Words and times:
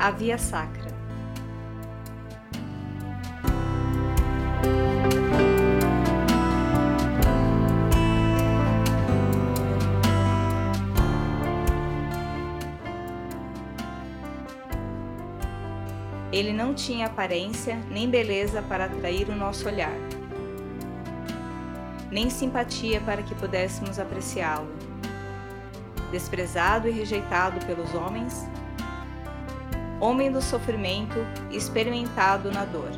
a 0.00 0.10
Via 0.10 0.38
Sacra. 0.38 0.88
Ele 16.32 16.54
não 16.54 16.72
tinha 16.72 17.04
aparência 17.04 17.78
nem 17.90 18.08
beleza 18.08 18.62
para 18.62 18.86
atrair 18.86 19.28
o 19.28 19.36
nosso 19.36 19.68
olhar, 19.68 19.92
nem 22.10 22.30
simpatia 22.30 23.02
para 23.02 23.22
que 23.22 23.34
pudéssemos 23.34 23.98
apreciá-lo. 23.98 24.70
Desprezado 26.10 26.88
e 26.88 26.90
rejeitado 26.90 27.64
pelos 27.66 27.94
homens, 27.94 28.48
homem 30.00 30.32
do 30.32 30.40
sofrimento 30.40 31.18
experimentado 31.50 32.50
na 32.50 32.64
dor. 32.64 32.90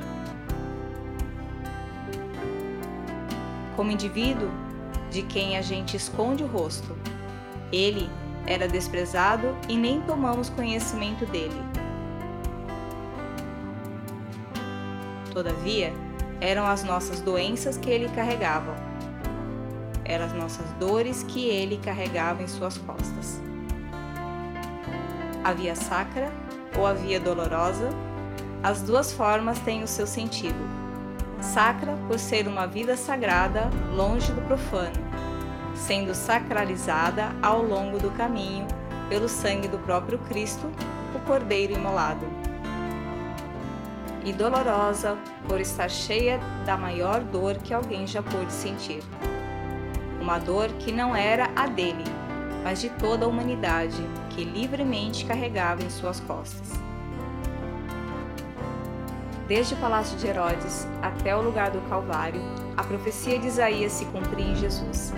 Como 3.74 3.90
indivíduo 3.90 4.48
de 5.10 5.22
quem 5.22 5.56
a 5.56 5.62
gente 5.62 5.96
esconde 5.96 6.44
o 6.44 6.46
rosto, 6.46 6.96
ele 7.72 8.08
era 8.46 8.68
desprezado 8.68 9.56
e 9.68 9.76
nem 9.76 10.00
tomamos 10.02 10.48
conhecimento 10.48 11.26
dele. 11.26 11.60
Todavia, 15.32 15.92
eram 16.40 16.66
as 16.66 16.84
nossas 16.84 17.20
doenças 17.20 17.76
que 17.76 17.88
ele 17.88 18.08
carregava, 18.10 18.76
eram 20.04 20.26
as 20.26 20.32
nossas 20.34 20.70
dores 20.72 21.22
que 21.22 21.48
ele 21.48 21.78
carregava 21.78 22.42
em 22.42 22.48
suas 22.48 22.76
costas. 22.78 23.40
A 25.42 25.52
via 25.52 25.74
sacra 25.74 26.30
ou 26.76 26.86
a 26.86 26.92
via 26.92 27.20
dolorosa, 27.20 27.90
as 28.62 28.82
duas 28.82 29.12
formas 29.12 29.58
têm 29.60 29.82
o 29.82 29.88
seu 29.88 30.06
sentido. 30.06 30.58
Sacra 31.40 31.96
por 32.06 32.18
ser 32.18 32.46
uma 32.46 32.66
vida 32.66 32.96
sagrada 32.96 33.68
longe 33.94 34.32
do 34.32 34.40
profano, 34.42 34.94
sendo 35.74 36.14
sacralizada 36.14 37.32
ao 37.42 37.62
longo 37.62 37.98
do 37.98 38.10
caminho 38.12 38.66
pelo 39.08 39.28
sangue 39.28 39.66
do 39.66 39.78
próprio 39.78 40.18
Cristo, 40.20 40.70
o 41.14 41.18
Cordeiro 41.26 41.72
imolado. 41.72 42.24
E 44.24 44.32
dolorosa 44.32 45.18
por 45.48 45.60
estar 45.60 45.90
cheia 45.90 46.38
da 46.64 46.76
maior 46.76 47.20
dor 47.20 47.56
que 47.56 47.74
alguém 47.74 48.06
já 48.06 48.22
pôde 48.22 48.52
sentir. 48.52 49.02
Uma 50.20 50.38
dor 50.38 50.68
que 50.78 50.92
não 50.92 51.16
era 51.16 51.50
a 51.56 51.66
dele, 51.66 52.04
mas 52.62 52.80
de 52.80 52.88
toda 52.90 53.24
a 53.24 53.28
humanidade 53.28 54.02
que 54.30 54.44
livremente 54.44 55.24
carregava 55.24 55.82
em 55.82 55.90
suas 55.90 56.20
costas. 56.20 56.72
Desde 59.48 59.74
o 59.74 59.76
palácio 59.78 60.16
de 60.16 60.26
Herodes 60.26 60.86
até 61.02 61.36
o 61.36 61.42
lugar 61.42 61.70
do 61.70 61.80
Calvário, 61.88 62.40
a 62.76 62.82
profecia 62.82 63.38
de 63.38 63.48
Isaías 63.48 63.92
se 63.92 64.04
cumpria 64.06 64.46
em 64.46 64.56
Jesus. 64.56 65.12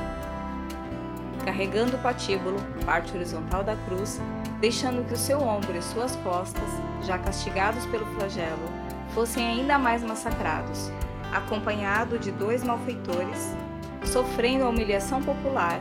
Carregando 1.44 1.96
o 1.96 2.00
patíbulo, 2.00 2.56
parte 2.86 3.14
horizontal 3.14 3.62
da 3.62 3.76
cruz, 3.76 4.20
deixando 4.60 5.06
que 5.06 5.14
o 5.14 5.16
seu 5.16 5.40
ombro 5.40 5.76
e 5.76 5.82
suas 5.82 6.16
costas, 6.16 6.68
já 7.02 7.18
castigados 7.18 7.84
pelo 7.86 8.06
flagelo, 8.06 8.68
fossem 9.14 9.46
ainda 9.46 9.78
mais 9.78 10.02
massacrados, 10.02 10.90
acompanhado 11.32 12.18
de 12.18 12.32
dois 12.32 12.64
malfeitores, 12.64 13.54
sofrendo 14.04 14.64
a 14.64 14.70
humilhação 14.70 15.22
popular 15.22 15.80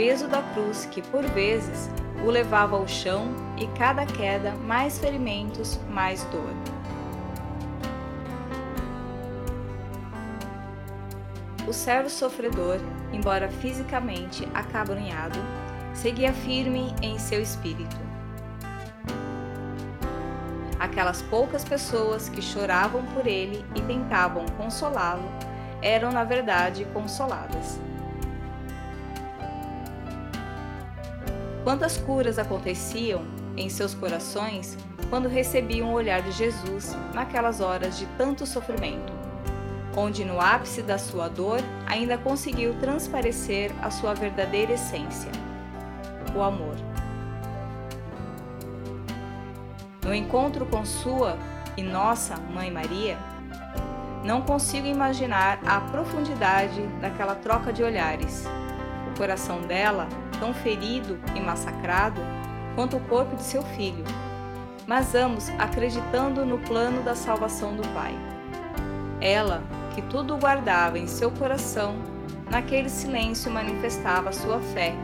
peso 0.00 0.26
da 0.26 0.40
cruz 0.54 0.86
que 0.86 1.02
por 1.02 1.22
vezes 1.26 1.90
o 2.24 2.30
levava 2.30 2.74
ao 2.74 2.88
chão 2.88 3.34
e 3.58 3.66
cada 3.76 4.06
queda 4.06 4.52
mais 4.52 4.98
ferimentos, 4.98 5.78
mais 5.90 6.24
dor. 6.32 6.54
O 11.68 11.72
servo 11.74 12.08
sofredor, 12.08 12.78
embora 13.12 13.50
fisicamente 13.50 14.48
acabrunhado, 14.54 15.38
seguia 15.92 16.32
firme 16.32 16.94
em 17.02 17.18
seu 17.18 17.42
espírito. 17.42 17.98
Aquelas 20.78 21.20
poucas 21.20 21.62
pessoas 21.62 22.30
que 22.30 22.40
choravam 22.40 23.04
por 23.12 23.26
ele 23.26 23.62
e 23.74 23.82
tentavam 23.82 24.46
consolá-lo 24.56 25.28
eram, 25.82 26.10
na 26.10 26.24
verdade, 26.24 26.86
consoladas. 26.86 27.78
Quantas 31.62 31.98
curas 31.98 32.38
aconteciam 32.38 33.22
em 33.56 33.68
seus 33.68 33.94
corações 33.94 34.78
quando 35.10 35.28
recebiam 35.28 35.90
o 35.90 35.92
olhar 35.92 36.22
de 36.22 36.32
Jesus 36.32 36.96
naquelas 37.12 37.60
horas 37.60 37.98
de 37.98 38.06
tanto 38.16 38.46
sofrimento, 38.46 39.12
onde 39.96 40.24
no 40.24 40.40
ápice 40.40 40.80
da 40.82 40.96
sua 40.96 41.28
dor 41.28 41.60
ainda 41.86 42.16
conseguiu 42.16 42.74
transparecer 42.80 43.72
a 43.82 43.90
sua 43.90 44.14
verdadeira 44.14 44.72
essência, 44.72 45.30
o 46.34 46.40
amor. 46.40 46.76
No 50.02 50.14
encontro 50.14 50.64
com 50.64 50.84
sua 50.84 51.36
e 51.76 51.82
nossa 51.82 52.36
Mãe 52.36 52.70
Maria, 52.70 53.18
não 54.24 54.42
consigo 54.42 54.86
imaginar 54.86 55.58
a 55.66 55.80
profundidade 55.80 56.80
daquela 57.00 57.34
troca 57.34 57.72
de 57.72 57.82
olhares. 57.82 58.44
Coração 59.20 59.60
dela 59.60 60.08
tão 60.38 60.54
ferido 60.54 61.20
e 61.36 61.40
massacrado 61.40 62.22
quanto 62.74 62.96
o 62.96 63.00
corpo 63.00 63.36
de 63.36 63.42
seu 63.42 63.60
filho, 63.62 64.02
mas 64.86 65.14
ambos 65.14 65.50
acreditando 65.58 66.42
no 66.46 66.58
plano 66.60 67.02
da 67.02 67.14
salvação 67.14 67.76
do 67.76 67.86
Pai. 67.88 68.14
Ela, 69.20 69.62
que 69.94 70.00
tudo 70.00 70.38
guardava 70.38 70.98
em 70.98 71.06
seu 71.06 71.30
coração, 71.32 71.96
naquele 72.50 72.88
silêncio 72.88 73.50
manifestava 73.50 74.32
sua 74.32 74.58
fé 74.58 74.94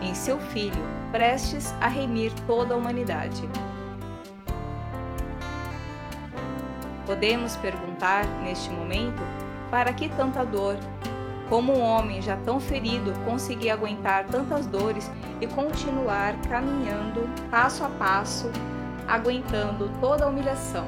em 0.00 0.14
seu 0.14 0.38
filho, 0.38 0.84
prestes 1.10 1.74
a 1.80 1.88
remir 1.88 2.32
toda 2.46 2.72
a 2.72 2.76
humanidade. 2.76 3.50
Podemos 7.04 7.56
perguntar, 7.56 8.24
neste 8.44 8.70
momento, 8.70 9.20
para 9.72 9.92
que 9.92 10.08
tanta 10.08 10.44
dor 10.44 10.76
como 11.48 11.72
um 11.72 11.82
homem 11.82 12.20
já 12.20 12.36
tão 12.38 12.58
ferido 12.58 13.12
conseguia 13.24 13.74
aguentar 13.74 14.26
tantas 14.26 14.66
dores 14.66 15.10
e 15.40 15.46
continuar 15.46 16.34
caminhando 16.48 17.28
passo 17.50 17.84
a 17.84 17.88
passo, 17.88 18.50
aguentando 19.06 19.90
toda 20.00 20.24
a 20.24 20.28
humilhação. 20.28 20.86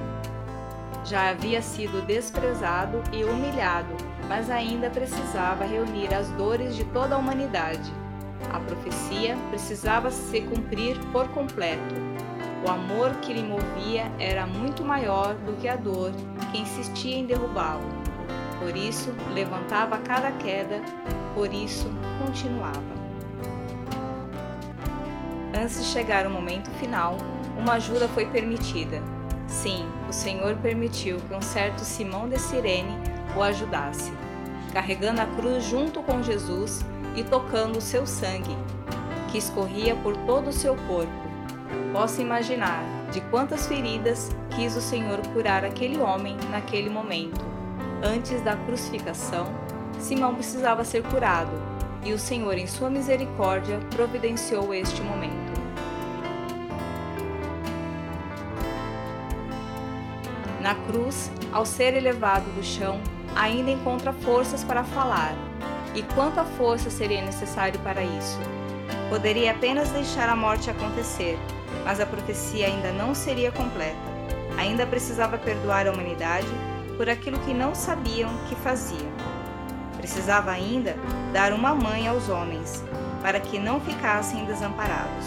Já 1.04 1.30
havia 1.30 1.62
sido 1.62 2.04
desprezado 2.06 3.02
e 3.12 3.24
humilhado, 3.24 3.94
mas 4.28 4.50
ainda 4.50 4.90
precisava 4.90 5.64
reunir 5.64 6.12
as 6.12 6.28
dores 6.32 6.76
de 6.76 6.84
toda 6.86 7.14
a 7.14 7.18
humanidade. 7.18 7.92
A 8.52 8.60
profecia 8.60 9.36
precisava 9.50 10.10
se 10.10 10.40
cumprir 10.42 10.98
por 11.12 11.28
completo. 11.28 11.94
O 12.66 12.70
amor 12.70 13.14
que 13.22 13.32
lhe 13.32 13.42
movia 13.42 14.10
era 14.18 14.46
muito 14.46 14.84
maior 14.84 15.34
do 15.34 15.52
que 15.60 15.68
a 15.68 15.76
dor 15.76 16.12
que 16.50 16.58
insistia 16.58 17.16
em 17.16 17.26
derrubá-lo. 17.26 18.07
Por 18.58 18.76
isso, 18.76 19.14
levantava 19.32 19.98
cada 19.98 20.32
queda, 20.32 20.82
por 21.34 21.52
isso, 21.52 21.88
continuava. 22.18 22.98
Antes 25.56 25.80
de 25.80 25.84
chegar 25.86 26.26
o 26.26 26.30
momento 26.30 26.68
final, 26.72 27.16
uma 27.56 27.74
ajuda 27.74 28.08
foi 28.08 28.26
permitida. 28.26 29.00
Sim, 29.46 29.86
o 30.08 30.12
Senhor 30.12 30.56
permitiu 30.56 31.18
que 31.18 31.34
um 31.34 31.40
certo 31.40 31.80
Simão 31.80 32.28
de 32.28 32.38
Cirene 32.38 32.98
o 33.36 33.42
ajudasse, 33.42 34.12
carregando 34.72 35.20
a 35.20 35.26
cruz 35.26 35.64
junto 35.64 36.02
com 36.02 36.22
Jesus 36.22 36.84
e 37.14 37.22
tocando 37.22 37.78
o 37.78 37.82
seu 37.82 38.06
sangue, 38.06 38.56
que 39.30 39.38
escorria 39.38 39.94
por 39.96 40.16
todo 40.16 40.48
o 40.48 40.52
seu 40.52 40.74
corpo. 40.88 41.28
Posso 41.92 42.20
imaginar 42.20 42.82
de 43.12 43.20
quantas 43.22 43.66
feridas 43.66 44.30
quis 44.50 44.76
o 44.76 44.80
Senhor 44.80 45.18
curar 45.28 45.64
aquele 45.64 45.98
homem 45.98 46.36
naquele 46.50 46.90
momento 46.90 47.57
Antes 48.02 48.40
da 48.42 48.54
crucificação, 48.54 49.46
Simão 49.98 50.32
precisava 50.32 50.84
ser 50.84 51.02
curado, 51.02 51.50
e 52.04 52.12
o 52.12 52.18
Senhor, 52.18 52.56
em 52.56 52.66
sua 52.66 52.88
misericórdia, 52.88 53.80
providenciou 53.90 54.72
este 54.72 55.02
momento. 55.02 55.58
Na 60.60 60.76
cruz, 60.86 61.30
ao 61.52 61.66
ser 61.66 61.94
elevado 61.94 62.48
do 62.52 62.62
chão, 62.62 63.00
ainda 63.34 63.70
encontra 63.70 64.12
forças 64.12 64.62
para 64.62 64.84
falar. 64.84 65.34
E 65.94 66.02
quanta 66.14 66.44
força 66.44 66.90
seria 66.90 67.22
necessário 67.22 67.80
para 67.80 68.02
isso? 68.04 68.38
Poderia 69.08 69.50
apenas 69.50 69.88
deixar 69.88 70.28
a 70.28 70.36
morte 70.36 70.70
acontecer, 70.70 71.36
mas 71.84 71.98
a 71.98 72.06
profecia 72.06 72.66
ainda 72.66 72.92
não 72.92 73.12
seria 73.12 73.50
completa. 73.50 73.96
Ainda 74.56 74.86
precisava 74.86 75.36
perdoar 75.36 75.88
a 75.88 75.92
humanidade 75.92 76.46
por 76.98 77.08
aquilo 77.08 77.38
que 77.38 77.54
não 77.54 77.76
sabiam 77.76 78.28
que 78.48 78.56
faziam. 78.56 79.10
Precisava 79.96 80.50
ainda 80.50 80.96
dar 81.32 81.52
uma 81.52 81.72
mãe 81.72 82.08
aos 82.08 82.28
homens, 82.28 82.84
para 83.22 83.38
que 83.38 83.56
não 83.56 83.80
ficassem 83.80 84.44
desamparados. 84.44 85.26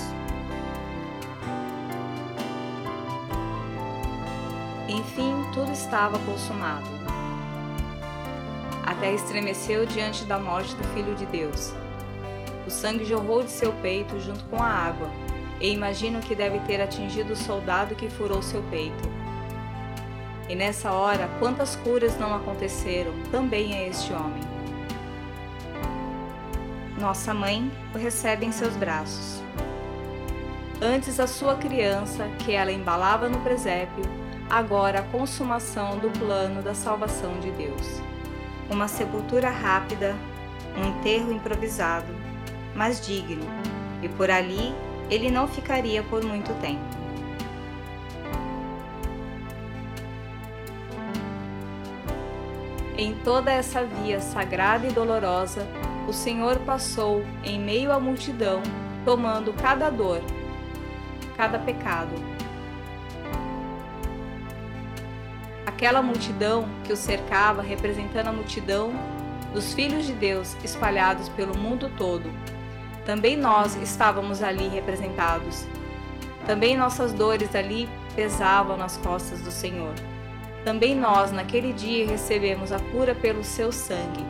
Enfim, 4.89 5.33
tudo 5.53 5.71
estava 5.71 6.19
consumado. 6.19 6.89
A 8.85 8.94
terra 8.95 9.13
estremeceu 9.13 9.85
diante 9.85 10.25
da 10.25 10.38
morte 10.38 10.75
do 10.75 10.83
Filho 10.89 11.15
de 11.15 11.25
Deus. 11.25 11.73
O 12.68 12.69
sangue 12.69 13.06
jorrou 13.06 13.44
de 13.44 13.50
seu 13.50 13.71
peito 13.73 14.19
junto 14.19 14.44
com 14.45 14.62
a 14.62 14.68
água, 14.68 15.09
e 15.62 15.71
imagino 15.71 16.19
que 16.19 16.35
deve 16.35 16.59
ter 16.62 16.81
atingido 16.81 17.31
o 17.31 17.38
soldado 17.38 17.95
que 17.95 18.09
furou 18.09 18.41
seu 18.41 18.62
peito. 18.63 19.20
E 20.51 20.56
nessa 20.56 20.92
hora, 20.92 21.30
quantas 21.39 21.77
curas 21.77 22.19
não 22.19 22.36
aconteceram 22.36 23.13
também 23.31 23.74
a 23.74 23.88
este 23.88 24.12
homem? 24.12 24.44
Nossa 27.00 27.33
mãe 27.33 27.71
o 27.95 27.98
recebe 27.98 28.45
em 28.45 28.51
seus 28.51 28.75
braços. 28.75 29.42
Antes 30.81 31.21
a 31.21 31.25
sua 31.25 31.56
criança, 31.56 32.27
que 32.39 32.51
ela 32.51 32.69
embalava 32.69 33.30
no 33.30 33.39
presépio, 33.39 34.03
agora 34.50 35.00
a 35.00 35.03
consumação 35.03 35.98
do 36.00 36.09
plano 36.19 36.62
da 36.62 36.75
salvação 36.75 37.39
de 37.39 37.50
Deus. 37.51 38.01
Uma 38.69 38.89
sepultura 38.89 39.50
rápida, 39.50 40.18
um 40.77 40.86
enterro 40.89 41.31
improvisado, 41.31 42.13
mas 42.75 43.00
digno, 43.00 43.47
e 44.04 44.09
por 44.09 44.30
ali 44.30 44.75
ele 45.09 45.31
não 45.31 45.47
ficaria 45.47 46.04
por 46.04 46.21
muito 46.25 46.54
tempo. 46.59 47.00
Em 53.01 53.15
toda 53.15 53.51
essa 53.51 53.83
via 53.83 54.19
sagrada 54.19 54.86
e 54.86 54.92
dolorosa, 54.92 55.68
o 56.07 56.13
Senhor 56.13 56.59
passou 56.59 57.25
em 57.44 57.59
meio 57.59 57.92
à 57.92 58.00
multidão, 58.00 58.62
tomando 59.03 59.51
cada 59.53 59.89
dor, 59.89 60.21
cada 61.36 61.57
pecado, 61.57 62.12
aquela 65.65 66.03
multidão 66.03 66.69
que 66.83 66.94
o 66.94 66.95
cercava, 66.95 67.63
representando 67.63 68.27
a 68.27 68.31
multidão 68.31 68.94
dos 69.51 69.74
filhos 69.74 70.06
de 70.06 70.13
Deus 70.13 70.56
espalhados 70.63 71.27
pelo 71.30 71.57
mundo 71.57 71.92
todo. 71.97 72.31
Também 73.04 73.36
nós 73.36 73.75
estávamos 73.77 74.44
ali 74.44 74.68
representados. 74.68 75.65
Também 76.45 76.77
nossas 76.77 77.13
dores 77.13 77.56
ali 77.56 77.89
pesavam 78.15 78.77
nas 78.77 78.95
costas 78.97 79.42
do 79.42 79.50
Senhor. 79.50 79.95
Também 80.63 80.95
nós, 80.95 81.31
naquele 81.31 81.73
dia, 81.73 82.05
recebemos 82.07 82.71
a 82.71 82.79
cura 82.79 83.15
pelo 83.15 83.43
seu 83.43 83.71
sangue. 83.71 84.25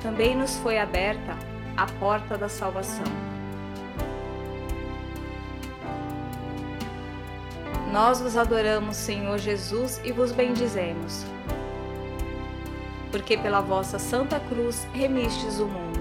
Também 0.00 0.36
nos 0.36 0.56
foi 0.58 0.78
aberta 0.78 1.36
a 1.76 1.86
porta 1.86 2.38
da 2.38 2.48
salvação. 2.48 3.04
Nós 7.92 8.20
vos 8.20 8.36
adoramos, 8.36 8.96
Senhor 8.96 9.38
Jesus, 9.38 10.00
e 10.02 10.12
vos 10.12 10.32
bendizemos. 10.32 11.26
Porque 13.10 13.36
pela 13.36 13.60
vossa 13.60 13.98
santa 13.98 14.40
cruz 14.40 14.88
remistes 14.94 15.58
o 15.58 15.66
mundo. 15.66 15.91